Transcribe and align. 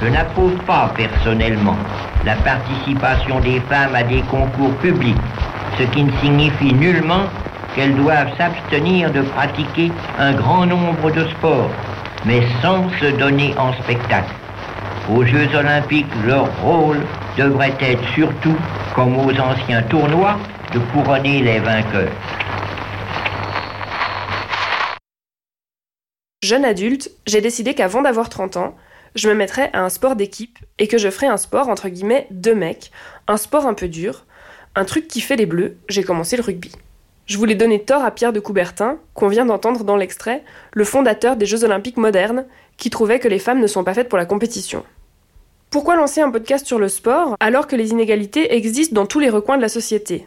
Je 0.00 0.06
n'approuve 0.06 0.54
pas 0.64 0.92
personnellement 0.96 1.76
la 2.24 2.36
participation 2.36 3.40
des 3.40 3.60
femmes 3.60 3.94
à 3.94 4.04
des 4.04 4.20
concours 4.22 4.74
publics, 4.76 5.16
ce 5.76 5.82
qui 5.84 6.04
ne 6.04 6.12
signifie 6.20 6.72
nullement 6.72 7.24
qu'elles 7.74 7.96
doivent 7.96 8.30
s'abstenir 8.36 9.10
de 9.10 9.22
pratiquer 9.22 9.90
un 10.18 10.34
grand 10.34 10.66
nombre 10.66 11.10
de 11.10 11.26
sports, 11.28 11.70
mais 12.24 12.42
sans 12.62 12.88
se 13.00 13.06
donner 13.16 13.54
en 13.58 13.72
spectacle. 13.72 14.32
Aux 15.12 15.24
Jeux 15.24 15.48
olympiques, 15.56 16.14
leur 16.26 16.46
rôle 16.62 16.98
devrait 17.36 17.74
être 17.80 18.06
surtout, 18.14 18.56
comme 18.94 19.16
aux 19.16 19.32
anciens 19.40 19.82
tournois, 19.82 20.38
de 20.72 20.78
couronner 20.78 21.42
les 21.42 21.58
vainqueurs. 21.58 22.12
Jeune 26.44 26.64
adulte, 26.64 27.10
j'ai 27.26 27.40
décidé 27.40 27.74
qu'avant 27.74 28.02
d'avoir 28.02 28.28
30 28.28 28.58
ans, 28.58 28.74
je 29.18 29.28
me 29.28 29.34
mettrais 29.34 29.70
à 29.72 29.82
un 29.82 29.88
sport 29.88 30.16
d'équipe 30.16 30.58
et 30.78 30.86
que 30.86 30.98
je 30.98 31.10
ferais 31.10 31.26
un 31.26 31.36
sport 31.36 31.68
entre 31.68 31.88
guillemets 31.88 32.26
de 32.30 32.52
mecs, 32.52 32.90
un 33.26 33.36
sport 33.36 33.66
un 33.66 33.74
peu 33.74 33.88
dur, 33.88 34.24
un 34.74 34.84
truc 34.84 35.08
qui 35.08 35.20
fait 35.20 35.36
les 35.36 35.46
bleus, 35.46 35.76
j'ai 35.88 36.04
commencé 36.04 36.36
le 36.36 36.42
rugby. 36.42 36.72
Je 37.26 37.36
voulais 37.36 37.56
donner 37.56 37.82
tort 37.84 38.04
à 38.04 38.10
Pierre 38.10 38.32
de 38.32 38.40
Coubertin, 38.40 38.98
qu'on 39.14 39.28
vient 39.28 39.44
d'entendre 39.44 39.84
dans 39.84 39.96
l'extrait, 39.96 40.44
le 40.72 40.84
fondateur 40.84 41.36
des 41.36 41.46
Jeux 41.46 41.64
olympiques 41.64 41.96
modernes, 41.96 42.46
qui 42.76 42.90
trouvait 42.90 43.18
que 43.18 43.28
les 43.28 43.38
femmes 43.38 43.60
ne 43.60 43.66
sont 43.66 43.84
pas 43.84 43.92
faites 43.92 44.08
pour 44.08 44.18
la 44.18 44.24
compétition. 44.24 44.84
Pourquoi 45.68 45.96
lancer 45.96 46.22
un 46.22 46.30
podcast 46.30 46.64
sur 46.64 46.78
le 46.78 46.88
sport 46.88 47.36
alors 47.40 47.66
que 47.66 47.76
les 47.76 47.90
inégalités 47.90 48.54
existent 48.54 48.94
dans 48.94 49.06
tous 49.06 49.18
les 49.18 49.28
recoins 49.28 49.56
de 49.56 49.62
la 49.62 49.68
société? 49.68 50.26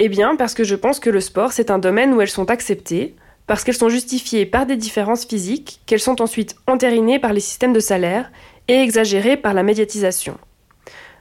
Eh 0.00 0.08
bien 0.08 0.34
parce 0.34 0.54
que 0.54 0.64
je 0.64 0.74
pense 0.74 0.98
que 0.98 1.10
le 1.10 1.20
sport 1.20 1.52
c'est 1.52 1.70
un 1.70 1.78
domaine 1.78 2.14
où 2.14 2.20
elles 2.20 2.30
sont 2.30 2.50
acceptées, 2.50 3.14
parce 3.48 3.64
qu'elles 3.64 3.74
sont 3.74 3.88
justifiées 3.88 4.46
par 4.46 4.66
des 4.66 4.76
différences 4.76 5.24
physiques, 5.24 5.80
qu'elles 5.86 6.00
sont 6.00 6.22
ensuite 6.22 6.54
entérinées 6.68 7.18
par 7.18 7.32
les 7.32 7.40
systèmes 7.40 7.72
de 7.72 7.80
salaire 7.80 8.30
et 8.68 8.74
exagérées 8.74 9.38
par 9.38 9.54
la 9.54 9.62
médiatisation. 9.64 10.36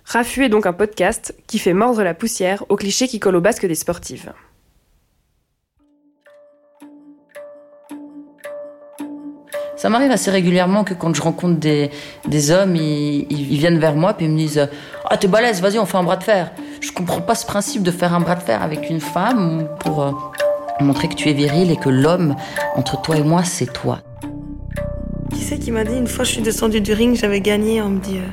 Rafu 0.03 0.45
est 0.45 0.49
donc 0.49 0.65
un 0.65 0.73
podcast 0.73 1.33
qui 1.47 1.57
fait 1.57 1.73
mordre 1.73 2.03
la 2.03 2.13
poussière 2.13 2.65
aux 2.69 2.75
clichés 2.75 3.07
qui 3.07 3.19
collent 3.19 3.37
au 3.37 3.41
basque 3.41 3.65
des 3.65 3.75
sportives. 3.75 4.33
Ça 9.77 9.89
m'arrive 9.89 10.11
assez 10.11 10.31
régulièrement 10.31 10.83
que 10.83 10.95
quand 10.95 11.15
je 11.15 11.21
rencontre 11.21 11.59
des, 11.59 12.51
hommes, 12.51 12.75
ils, 12.75 13.57
viennent 13.57 13.79
vers 13.79 13.95
moi 13.95 14.15
ils 14.19 14.29
me 14.29 14.37
disent 14.37 14.67
Ah, 15.05 15.17
t'es 15.17 15.27
balèze, 15.27 15.61
vas-y, 15.61 15.77
on 15.77 15.85
fait 15.85 15.97
un 15.97 16.03
bras 16.03 16.17
de 16.17 16.23
fer. 16.23 16.51
Je 16.81 16.91
comprends 16.91 17.21
pas 17.21 17.35
ce 17.35 17.45
principe 17.45 17.83
de 17.83 17.91
faire 17.91 18.13
un 18.13 18.19
bras 18.19 18.35
de 18.35 18.41
fer 18.41 18.61
avec 18.63 18.89
une 18.89 18.99
femme 18.99 19.69
pour 19.79 20.01
euh, 20.01 20.11
montrer 20.83 21.07
que 21.07 21.15
tu 21.15 21.29
es 21.29 21.33
viril 21.33 21.71
et 21.71 21.77
que 21.77 21.89
l'homme 21.89 22.35
entre 22.75 23.01
toi 23.01 23.17
et 23.17 23.23
moi, 23.23 23.43
c'est 23.43 23.71
toi. 23.71 24.01
Qui 25.33 25.41
c'est 25.41 25.59
qui 25.59 25.71
m'a 25.71 25.83
dit 25.83 25.95
une 25.95 26.07
fois 26.07 26.23
je 26.23 26.31
suis 26.31 26.41
descendue 26.41 26.81
du 26.81 26.93
ring, 26.93 27.15
j'avais 27.15 27.41
gagné, 27.41 27.81
on 27.81 27.89
me 27.89 27.99
dit 27.99 28.17
euh, 28.17 28.27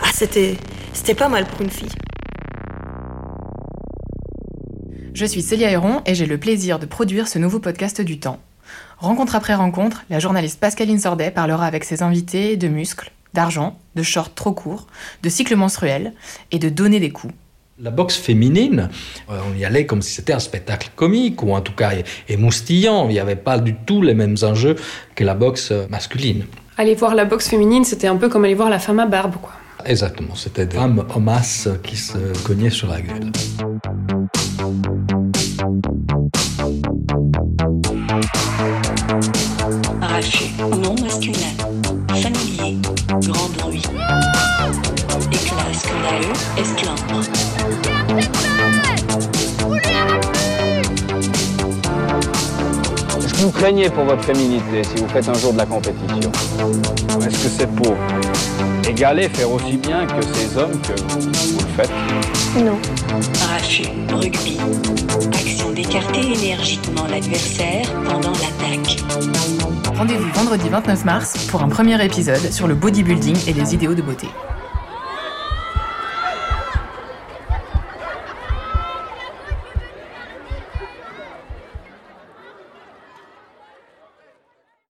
Ah, 0.00 0.10
c'était, 0.12 0.56
c'était 0.92 1.14
pas 1.14 1.28
mal 1.28 1.44
pour 1.46 1.60
une 1.60 1.70
fille. 1.70 1.90
Je 5.14 5.26
suis 5.26 5.42
Célia 5.42 5.70
Héron 5.70 6.00
et 6.06 6.14
j'ai 6.14 6.26
le 6.26 6.38
plaisir 6.38 6.78
de 6.78 6.86
produire 6.86 7.28
ce 7.28 7.38
nouveau 7.38 7.58
podcast 7.58 8.00
du 8.00 8.18
temps. 8.18 8.40
Rencontre 8.98 9.34
après 9.34 9.54
rencontre, 9.54 10.04
la 10.08 10.18
journaliste 10.18 10.58
Pascaline 10.58 10.98
Sordet 10.98 11.30
parlera 11.30 11.66
avec 11.66 11.84
ses 11.84 12.02
invités 12.02 12.56
de 12.56 12.68
muscles, 12.68 13.12
d'argent, 13.34 13.78
de 13.94 14.02
shorts 14.02 14.34
trop 14.34 14.52
courts, 14.52 14.86
de 15.22 15.28
cycles 15.28 15.56
menstruels 15.56 16.14
et 16.50 16.58
de 16.58 16.68
donner 16.68 16.98
des 16.98 17.10
coups. 17.10 17.34
La 17.84 17.90
boxe 17.90 18.16
féminine, 18.16 18.90
on 19.28 19.58
y 19.58 19.64
allait 19.64 19.86
comme 19.86 20.02
si 20.02 20.12
c'était 20.12 20.32
un 20.32 20.38
spectacle 20.38 20.90
comique, 20.94 21.42
ou 21.42 21.52
en 21.52 21.60
tout 21.60 21.72
cas 21.72 21.90
émoustillant. 22.28 23.08
Il 23.08 23.14
n'y 23.14 23.18
avait 23.18 23.34
pas 23.34 23.58
du 23.58 23.74
tout 23.74 24.02
les 24.02 24.14
mêmes 24.14 24.36
enjeux 24.44 24.76
que 25.16 25.24
la 25.24 25.34
boxe 25.34 25.72
masculine. 25.90 26.44
Aller 26.78 26.94
voir 26.94 27.16
la 27.16 27.24
boxe 27.24 27.48
féminine, 27.48 27.82
c'était 27.82 28.06
un 28.06 28.14
peu 28.14 28.28
comme 28.28 28.44
aller 28.44 28.54
voir 28.54 28.70
la 28.70 28.78
femme 28.78 29.00
à 29.00 29.06
barbe, 29.06 29.34
quoi. 29.42 29.50
Exactement, 29.84 30.36
c'était 30.36 30.64
des 30.66 30.76
femmes 30.76 31.04
en 31.12 31.18
masse 31.18 31.68
qui 31.82 31.96
se 31.96 32.18
cognaient 32.44 32.70
sur 32.70 32.86
la 32.86 33.00
gueule. 33.00 33.32
Arraché, 40.00 40.52
nom 40.80 40.94
masculin, 41.02 41.36
familier, 42.10 42.76
grand 43.22 43.48
bruit. 43.58 43.82
Éclat 45.32 45.74
scandaleux, 45.74 46.32
esclandre. 46.56 47.11
Vous 53.42 53.50
craignez 53.50 53.90
pour 53.90 54.04
votre 54.04 54.22
féminité 54.22 54.84
si 54.84 55.02
vous 55.02 55.08
faites 55.08 55.28
un 55.28 55.34
jour 55.34 55.52
de 55.52 55.58
la 55.58 55.66
compétition 55.66 56.30
Est-ce 57.26 57.42
que 57.42 57.48
c'est 57.48 57.66
pour 57.66 57.96
égaler, 58.88 59.28
faire 59.28 59.50
aussi 59.50 59.76
bien 59.78 60.06
que 60.06 60.22
ces 60.22 60.56
hommes 60.56 60.80
que 60.80 61.00
vous 61.00 61.58
le 61.58 61.72
faites 61.76 61.90
Non. 62.64 62.78
Arraché, 63.42 63.92
rugby. 64.12 64.58
Action 65.32 65.72
d'écarter 65.72 66.34
énergiquement 66.34 67.06
l'adversaire 67.08 67.86
pendant 68.04 68.30
l'attaque. 68.30 69.02
Rendez-vous 69.96 70.32
vendredi 70.34 70.68
29 70.68 71.04
mars 71.04 71.46
pour 71.50 71.64
un 71.64 71.68
premier 71.68 72.02
épisode 72.04 72.52
sur 72.52 72.68
le 72.68 72.74
bodybuilding 72.74 73.36
et 73.48 73.52
les 73.52 73.74
idéaux 73.74 73.94
de 73.94 74.02
beauté. 74.02 74.28